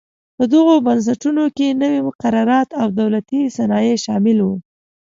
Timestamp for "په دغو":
0.37-0.75